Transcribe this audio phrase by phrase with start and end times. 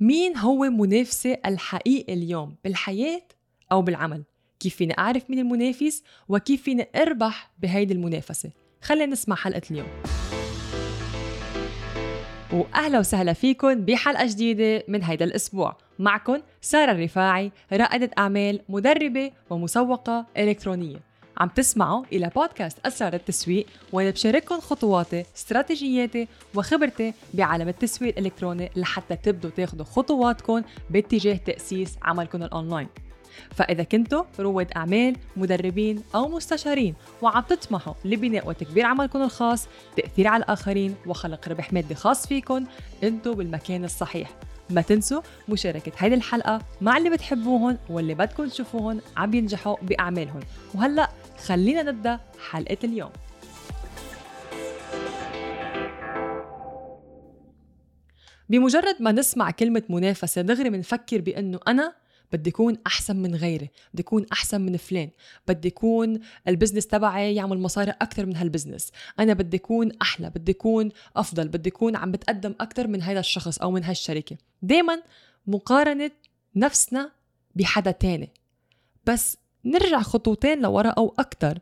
[0.00, 3.22] مين هو منافسي الحقيقي اليوم بالحياة
[3.72, 4.24] أو بالعمل؟
[4.60, 8.50] كيف فيني أعرف مين المنافس وكيف فيني أربح بهيدي المنافسة؟
[8.82, 9.88] خلينا نسمع حلقة اليوم
[12.52, 20.26] واهلا وسهلا فيكم بحلقة جديدة من هيدا الأسبوع معكم سارة الرفاعي رائدة أعمال مدربة ومسوقة
[20.36, 21.00] إلكترونية
[21.38, 29.16] عم تسمعوا إلى بودكاست أسرار التسويق وأنا بشارككم خطواتي استراتيجياتي وخبرتي بعالم التسويق الإلكتروني لحتى
[29.16, 32.88] تبدوا تاخدوا خطواتكم باتجاه تأسيس عملكم الأونلاين.
[33.54, 40.44] فإذا كنتوا رواد أعمال مدربين أو مستشارين وعم تطمحوا لبناء وتكبير عملكم الخاص تأثير على
[40.44, 42.64] الآخرين وخلق ربح مادي خاص فيكم
[43.04, 44.30] أنتوا بالمكان الصحيح.
[44.70, 50.40] ما تنسوا مشاركة هيدي الحلقة مع اللي بتحبوهم واللي بدكم تشوفوهم عم ينجحوا بأعمالهم
[50.74, 53.12] وهلأ خلينا نبدأ حلقة اليوم.
[58.48, 61.94] بمجرد ما نسمع كلمة منافسة دغري بنفكر بأنه أنا
[62.32, 65.10] بدي أكون أحسن من غيري بدي أكون أحسن من فلان
[65.48, 68.92] بدي أكون ال business تبعي يعمل مصاري أكثر من هال business.
[69.20, 73.58] أنا بدي أكون أحلى بدي أكون أفضل بدي أكون عم بتقدم أكثر من هذا الشخص
[73.58, 74.36] أو من هالشركة.
[74.62, 75.02] دايما
[75.46, 76.10] مقارنة
[76.56, 77.10] نفسنا
[77.54, 78.30] بحدا تاني.
[79.06, 81.58] بس نرجع خطوتين لورا أو أكثر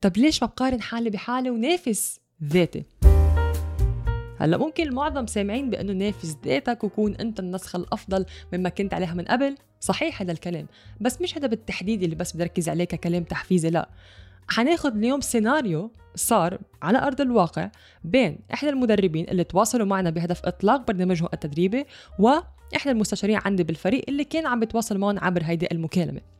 [0.00, 2.84] طب ليش ما بقارن حالي بحالي ونافس ذاتي؟
[4.38, 9.24] هلا ممكن المعظم سامعين بأنه نافس ذاتك وكون أنت النسخة الأفضل مما كنت عليها من
[9.24, 9.54] قبل.
[9.80, 10.66] صحيح هذا الكلام
[11.00, 13.88] بس مش هذا بالتحديد اللي بس بدي عليه ككلام تحفيزي لا.
[14.48, 17.70] حناخد اليوم سيناريو صار على أرض الواقع
[18.04, 21.84] بين إحدى المدربين اللي تواصلوا معنا بهدف إطلاق برنامجهم التدريبي
[22.18, 26.37] وإحدى المستشارين عندي بالفريق اللي كان عم بيتواصل معهم عبر هيدي المكالمة.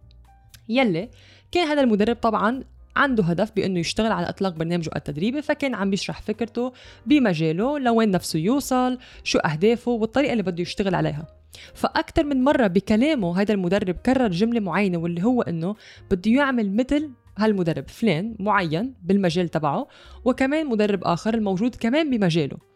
[0.68, 1.08] يلي
[1.52, 2.64] كان هذا المدرب طبعا
[2.96, 6.72] عنده هدف بأنه يشتغل على إطلاق برنامجه التدريبي فكان عم بيشرح فكرته
[7.06, 11.26] بمجاله لوين نفسه يوصل شو أهدافه والطريقة اللي بده يشتغل عليها.
[11.74, 15.76] فاكثر من مرة بكلامه هذا المدرب كرر جملة معينة واللي هو إنه
[16.10, 19.88] بده يعمل مثل هالمدرب فلان معين بالمجال تبعه
[20.24, 22.67] وكمان مدرب آخر الموجود كمان بمجاله.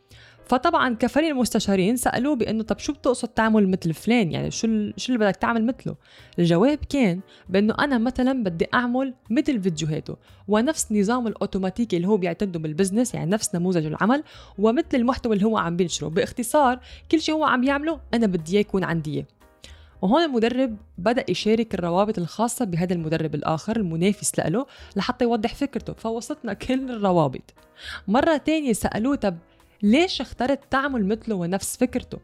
[0.46, 5.24] فطبعا كفريق المستشارين سألوه بأنه طب شو بتقصد تعمل مثل فلان؟ يعني شو شو اللي
[5.24, 5.96] بدك تعمل مثله؟
[6.38, 10.16] الجواب كان بأنه أنا مثلا بدي أعمل مثل فيديوهاته
[10.48, 14.24] ونفس نظام الاوتوماتيكي اللي هو بيعتمده بالبزنس يعني نفس نموذج العمل
[14.58, 16.08] ومثل المحتوى اللي هو عم بينشره.
[16.08, 19.24] باختصار كل شيء هو عم يعمله أنا بدي يكون عندي
[20.02, 24.66] وهون المدرب بدأ يشارك الروابط الخاصة بهذا المدرب الآخر المنافس له
[24.96, 25.92] لحتى يوضح فكرته.
[25.92, 27.54] فوصلتنا كل الروابط.
[28.08, 29.36] مرة تانية سألوه طب
[29.82, 32.18] ليش اخترت تعمل مثله ونفس فكرته؟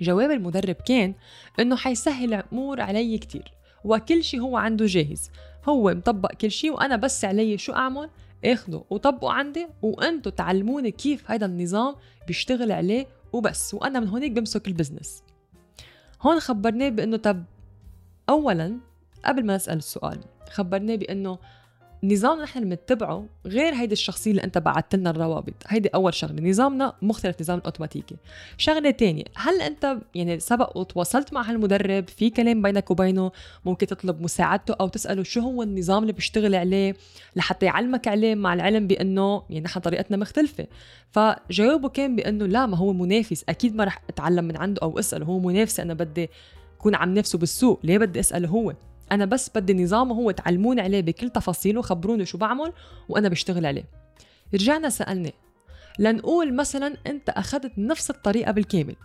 [0.00, 1.14] جواب المدرب كان
[1.60, 3.52] إنه حيسهل الأمور علي كتير
[3.84, 5.30] وكل شيء هو عنده جاهز.
[5.68, 8.10] هو مطبق كل شيء وأنا بس علي شو أعمل؟
[8.44, 11.94] آخده وطبقه عندي وانتو تعلموني كيف هذا النظام
[12.26, 13.74] بيشتغل عليه وبس.
[13.74, 15.22] وأنا من هونيك بمسك البزنس.
[16.22, 17.44] هون خبرناه بإنه طب
[18.28, 18.78] اولا
[19.24, 20.20] قبل ما نسأل السؤال
[20.50, 21.38] خبرناه بإنه
[22.04, 25.54] نظامنا نحن بنتبعه غير هيدي الشخصية اللي انت بعثت لنا الروابط.
[25.66, 26.48] هيدي أول شغلة.
[26.48, 28.16] نظامنا مختلف نظام الأوتوماتيكي.
[28.58, 33.32] شغلة تانية هل انت يعني سبق وتواصلت مع هالمدرب؟ في كلام بينك وبينه
[33.64, 36.96] ممكن تطلب مساعدته أو تسأله شو هو النظام اللي بيشتغل عليه
[37.36, 40.66] لحتى يعلمك عليه مع العلم بأنه يعني نحن طريقتنا مختلفة.
[41.10, 43.44] فجوابه كان بأنه لا ما هو منافس.
[43.48, 45.26] أكيد ما رح أتعلم من عنده أو أسأله.
[45.26, 46.30] هو منافس أنا بدي
[46.78, 47.80] كون عم نفسه بالسوق.
[47.84, 48.72] ليه بدي أسأله هو؟
[49.12, 52.72] أنا بس بدي نظام هو تعلموني عليه بكل تفاصيله خبروني شو بعمل
[53.08, 53.84] وأنا بشتغل عليه.
[54.54, 55.34] رجعنا سألني
[55.98, 58.96] لنقول مثلا أنت أخذت نفس الطريقة بالكامل.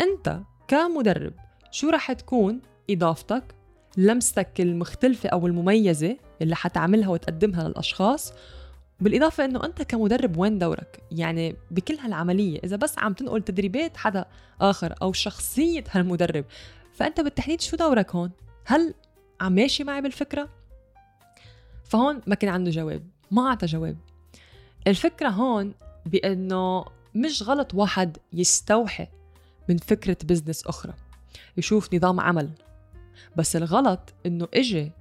[0.00, 1.32] أنت كمدرب
[1.70, 2.60] شو رح تكون
[2.90, 3.54] إضافتك
[3.96, 8.32] لمستك المختلفة أو المميزة اللي حتعملها وتقدمها للأشخاص؟
[9.00, 14.24] بالإضافة إنه أنت كمدرب وين دورك؟ يعني بكل هالعملية إذا بس عم تنقل تدريبات حدا
[14.60, 16.44] آخر أو شخصية هالمدرب
[16.92, 18.30] فأنت بالتحديد شو دورك هون؟
[18.64, 18.94] هل
[19.42, 20.48] عم ماشي معي بالفكرة؟
[21.84, 23.96] فهون ما كان عنده جواب ما أعطى جواب.
[24.86, 25.74] الفكرة هون
[26.06, 29.08] بأنه مش غلط واحد يستوحي
[29.68, 30.92] من فكرة business أخرى
[31.56, 32.50] يشوف نظام عمل.
[33.36, 34.92] بس الغلط إنه إجي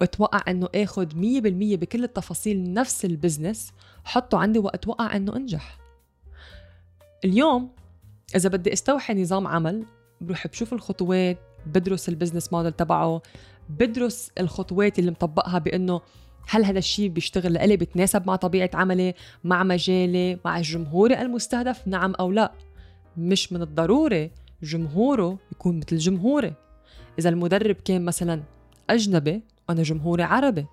[0.00, 0.42] واتوقع
[0.74, 3.72] آخد مية بالمية بكل التفاصيل نفس ال business
[4.04, 5.78] حطه عندي وأتوقع إنه أنجح.
[7.24, 7.70] اليوم
[8.36, 9.84] إذا بدي استوحي نظام عمل
[10.20, 13.22] بروح بشوف الخطوات بدرس البزنس موديل تبعه
[13.68, 16.00] بدرس الخطوات اللي مطبقها بأنه
[16.48, 22.14] هل هذا الشيء بيشتغل لإلي بتناسب مع طبيعة عملي مع مجالي مع جمهوري المستهدف؟ نعم
[22.14, 22.52] أو لا.
[23.16, 24.30] مش من الضروري
[24.62, 26.54] جمهوره يكون مثل جمهوري.
[27.18, 28.42] إذا المدرب كان مثلا
[28.90, 30.66] أجنبي وأنا جمهوري عربي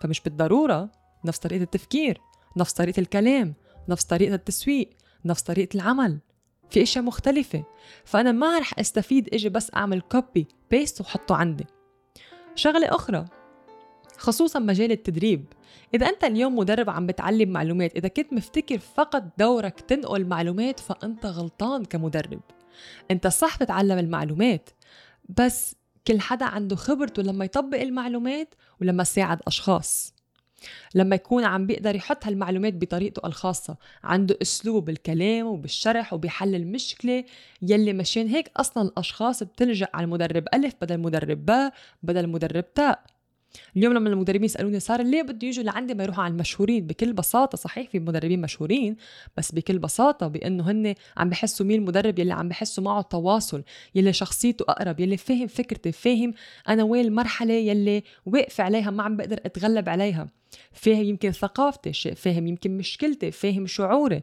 [0.00, 0.90] فمش بالضرورة
[1.24, 2.20] نفس طريقة التفكير
[2.56, 3.54] نفس طريقة الكلام
[3.88, 4.90] نفس طريقة التسويق
[5.24, 6.18] نفس طريقة العمل.
[6.70, 7.64] في إشياء مختلفة.
[8.04, 11.66] فأنا ما رح أستفيد إجي بس أعمل copy paste وحطه عندي.
[12.54, 13.24] شغلة أخرى
[14.18, 15.44] خصوصا مجال التدريب.
[15.94, 21.26] إذا أنت اليوم مدرب عم بتعلم معلومات إذا كنت مفتكر فقط دورك تنقل معلومات فأنت
[21.26, 22.40] غلطان كمدرب.
[23.10, 24.70] أنت صح تتعلم المعلومات
[25.28, 25.76] بس
[26.06, 30.14] كل حدا عنده خبرته لما يطبق المعلومات ولما يساعد أشخاص.
[30.94, 37.24] لما يكون عم بيقدر يحط هالمعلومات بطريقته الخاصة عنده أسلوب بالكلام وبالشرح وبحل المشكلة
[37.62, 41.72] يلي مشان هيك أصلا الأشخاص بتلجأ على المدرب ألف بدل مدرب باء
[42.02, 43.02] بدل مدرب تاء
[43.76, 47.58] اليوم لما المدربين يسألوني صار ليه بده يجوا لعندي ما يروحوا على المشهورين؟ بكل بساطة
[47.58, 48.96] صحيح في مدربين مشهورين
[49.36, 53.62] بس بكل بساطة بأنه هن عم بحسوا مين المدرب يلي عم بحسوا معه تواصل
[53.94, 56.34] يلي شخصيته أقرب يلي فاهم فكرتي فاهم
[56.68, 60.28] أنا وين المرحلة يلي واقف عليها ما عم بقدر أتغلب عليها.
[60.72, 64.22] فاهم يمكن ثقافتي فاهم يمكن مشكلتي فاهم شعوري.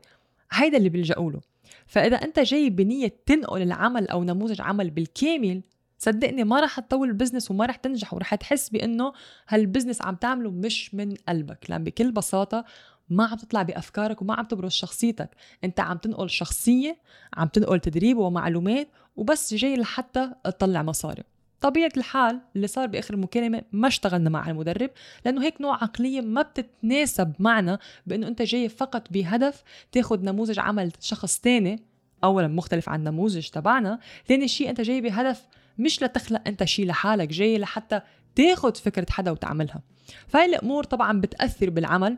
[0.51, 1.39] هيدا اللي بيلجأوا له.
[1.87, 5.61] فإذا أنت جاي بنية تنقل العمل أو نموذج عمل بالكامل
[5.99, 9.13] صدقني ما رح تطول ال business وما رح تنجح ورح تحس بإنه
[9.47, 12.65] هال business عم تعمله مش من قلبك لأن بكل بساطة
[13.09, 15.29] ما عم تطلع بأفكارك وما عم تبرز شخصيتك.
[15.63, 16.97] أنت عم تنقل شخصية
[17.33, 21.23] عم تنقل تدريب ومعلومات وبس جاي لحتى تطلع مصاري.
[21.61, 24.89] طبيعة الحال اللي صار بآخر المكالمة ما اشتغلنا مع المدرب
[25.25, 30.91] لأنه هيك نوع عقلية ما بتتناسب معنا بأنه أنت جاي فقط بهدف تاخد نموذج عمل
[30.99, 31.83] شخص تاني
[32.23, 35.47] أولا مختلف عن نموذج تبعنا ثاني شيء أنت جاي بهدف
[35.79, 38.01] مش لتخلق أنت شيء لحالك جاي لحتى
[38.35, 39.81] تاخد فكرة حدا وتعملها.
[40.27, 42.17] فهي الأمور طبعا بتأثر بالعمل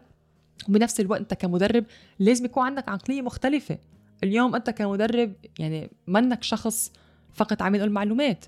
[0.70, 1.86] وبنفس الوقت أنت كمدرب
[2.20, 3.78] لازم يكون عندك عقلية مختلفة.
[4.24, 6.92] اليوم أنت كمدرب يعني منك شخص
[7.34, 8.46] فقط عم ينقل معلومات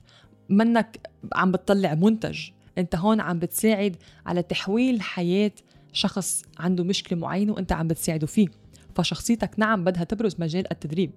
[0.50, 3.96] منك عم بتطلع منتج أنت هون عم بتساعد
[4.26, 5.52] على تحويل حياة
[5.94, 8.48] شخص عنده مشكلة معينة وأنت عم بتساعده فيه.
[8.96, 11.12] فشخصيتك نعم بدها تبرز مجال التدريب.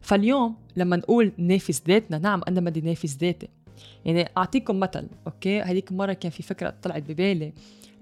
[0.00, 3.48] فاليوم لما نقول نافس ذاتنا نعم أنا بدي نافس ذاتي.
[4.04, 7.52] يعني أعطيكم مثل أوكي؟ هذيك المره كان في فكرة طلعت ببالي.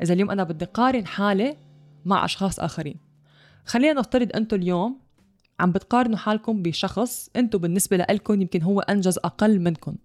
[0.03, 1.57] إذا اليوم أنا بدي قارن حالي
[2.05, 2.97] مع أشخاص آخرين.
[3.65, 4.99] خلينا نفترض أنتم اليوم
[5.61, 9.97] عم بتقارنوا حالكم بشخص أنتم بالنسبة لكم يمكن هو أنجز أقل منكم.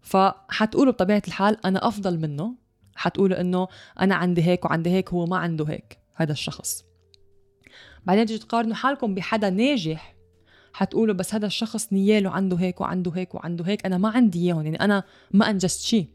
[0.00, 2.54] فحتقولوا بطبيعة الحال أنا أفضل منه.
[2.96, 3.68] حتقولوا إنه
[4.00, 6.84] أنا عندي هيك وعندي هيك هو ما عنده هيك هذا الشخص.
[8.04, 10.11] بعدين تيجي تقارنوا حالكم بحدا ناجح
[10.72, 14.64] حتقولوا بس هذا الشخص نياله عنده هيك وعنده هيك وعنده هيك أنا ما عندي إياهم
[14.64, 16.06] يعني أنا ما أنجزت شيء.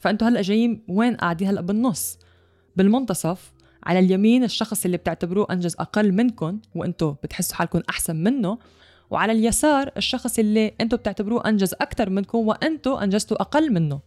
[0.00, 2.18] فأنتوا هلأ جايين وين قاعدين هلأ بالنص؟
[2.76, 3.52] بالمنتصف
[3.84, 8.58] على اليمين الشخص اللي بتعتبروه أنجز أقل منكم وأنتم بتحسوا حالكم أحسن منه
[9.10, 14.00] وعلى اليسار الشخص اللي أنتم بتعتبروه أنجز أكثر منكم وأنتم أنجزتوا أقل منه.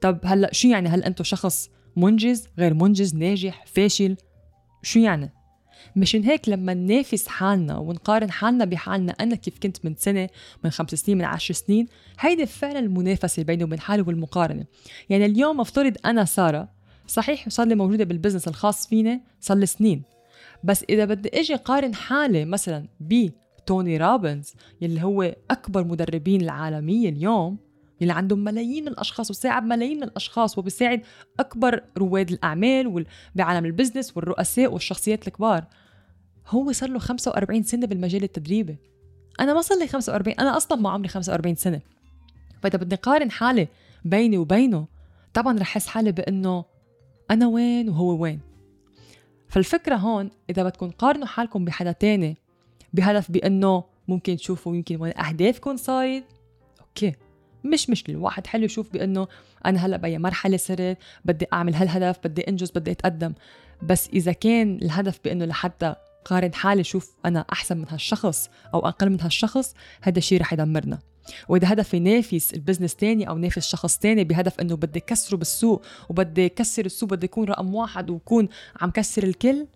[0.00, 4.16] طب هلأ شو يعني هل أنتم شخص منجز غير منجز ناجح فاشل؟
[4.82, 5.32] شو يعني؟
[5.96, 10.28] مشان هيك لما ننافس حالنا ونقارن حالنا بحالنا أنا كيف كنت من سنة
[10.64, 11.86] من خمس سنين من عشر سنين
[12.20, 14.64] هيدي فعلا المنافسة بيني وبين حالي والمقارنة.
[15.08, 16.68] يعني اليوم أفترض أنا سارة
[17.06, 20.02] صحيح صار لي موجودة بال business الخاص فيني صار لي سنين.
[20.64, 23.28] بس إذا بدي أجي قارن حالي مثلا ب
[23.66, 27.58] توني رابنز يلي هو أكبر مدربين العالمية اليوم
[28.00, 31.02] يلي عندهم ملايين الأشخاص وساعد ملايين الأشخاص وبيساعد
[31.40, 35.64] أكبر رواد الأعمال بعالم ال business والرؤساء والشخصيات الكبار.
[36.48, 38.76] هو صار له 45 سنة بالمجال التدريبي.
[39.40, 41.80] أنا ما صار لي 45 أنا أصلا ما عمري 45 سنة.
[42.62, 43.68] فإذا بدي قارن حالي
[44.04, 44.86] بيني وبينه
[45.34, 46.64] طبعا رح أحس حالي بإنه
[47.30, 48.40] أنا وين وهو وين.
[49.48, 52.36] فالفكرة هون إذا بدكم قارنوا حالكم بحدا تاني
[52.92, 56.24] بهدف بإنه ممكن تشوفوا يمكن وين اهدافكم صارت
[56.80, 57.12] okay.
[57.64, 58.16] مش مشكلة.
[58.16, 59.28] الواحد حلو يشوف بأنه
[59.66, 63.32] أنا هلأ باي مرحلة صرت بدي أعمل هالهدف بدي أنجز بدي أتقدم.
[63.82, 65.94] بس إذا كان الهدف بأنه لحتى
[66.24, 70.98] قارن حالي شوف أنا أحسن من هالشخص أو أقل من هالشخص هذا الشيء رح يدمرنا.
[71.48, 75.82] وإذا هدفي نافس ال business تاني أو نافس شخص تاني بهدف إنه بدي كسره بالسوق
[76.08, 78.48] وبدي كسر السوق بدي يكون رقم واحد وكون
[78.80, 79.66] عم كسر الكل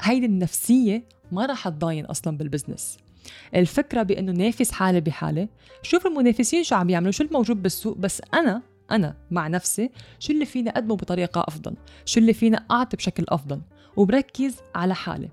[0.00, 2.98] هيدي النفسية ما رح تضاين أصلا بال business
[3.54, 5.48] الفكرة بأنه نافس حالي بحالي.
[5.82, 7.96] شوف المنافسين شو عم يعملوا شو الموجود بالسوق.
[7.96, 12.96] بس أنا أنا مع نفسي شو اللي فينا أقدمه بطريقة أفضل؟ شو اللي فينا أعطي
[12.96, 13.60] بشكل أفضل؟
[13.96, 15.28] وبركز على حالي.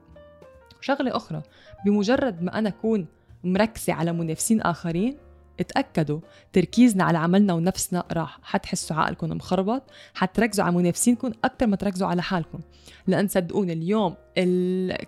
[0.81, 1.41] شغلة أخرى
[1.85, 3.05] بمجرد ما أنا أكون
[3.43, 5.17] مركزة على منافسين آخرين
[5.59, 6.19] اتأكدوا
[6.53, 8.39] تركيزنا على عملنا ونفسنا راح.
[8.43, 9.83] حتحسوا عقلكم مخربط
[10.13, 12.59] حتركزوا على منافسين أكثر ما تركزوا على حالكم.
[13.07, 14.15] لأن صدقوني اليوم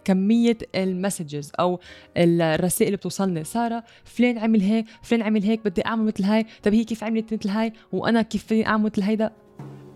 [0.05, 1.79] كمية المسجز أو
[2.17, 6.45] الرسائل اللي بتوصلني سارة فلان عمل هيك فلان عمل هيك بدي أعمل مثل هاي.
[6.63, 9.31] طب هي كيف عملت مثل هاي؟ وأنا كيف فيني أعمل مثل هيدا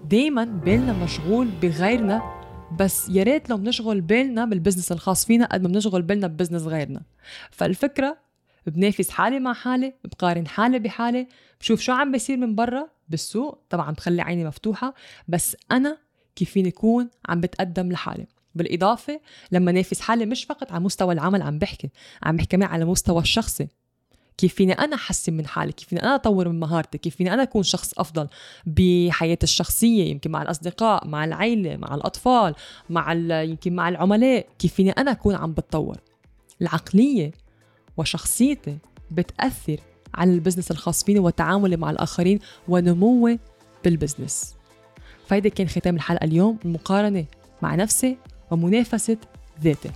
[0.05, 2.43] دايما بالنا مشغول بغيرنا.
[2.79, 6.31] بس يا ريت لو بنشغل بالنا بال business الخاص فينا قد ما بنشغل بالنا ب
[6.31, 7.01] business غيرنا.
[7.51, 8.17] فالفكرة
[8.67, 11.27] بنافس حالي مع حالي بقارن حالي بحالي
[11.59, 13.59] بشوف شو عم بيصير من برا بالسوق.
[13.69, 14.93] طبعا بخلي عيني مفتوحة
[15.27, 15.97] بس أنا
[16.35, 18.27] كيف فيني أكون عم بتقدم لحالي.
[18.55, 19.19] بالإضافة
[19.51, 21.89] لما نافس حالي مش فقط على مستوى العمل عم بحكي
[22.23, 23.67] عم بحكي كمان على مستوى الشخصي.
[24.37, 27.43] كيف فيني أنا أحسن من حالي؟ كيف فيني أنا أطور من مهارتي؟ كيف فيني أنا
[27.43, 28.27] أكون شخص أفضل
[28.65, 32.55] بحياتي الشخصية؟ يمكن مع الأصدقاء مع العيلة مع الأطفال
[32.89, 34.47] مع يمكن مع العملاء.
[34.59, 35.97] كيف فيني أنا أكون عم بتطور؟
[36.61, 37.31] العقلية
[37.97, 38.77] وشخصيتي
[39.11, 39.77] بتأثر
[40.13, 43.39] على ال business الخاص فيني وتعاملي مع الآخرين ونموي
[43.83, 44.55] بال business.
[45.27, 47.25] فهيدا كان ختام الحلقة اليوم المقارنه
[47.61, 48.17] مع نفسي
[48.51, 49.17] ومنافسة
[49.63, 49.91] ذاتي.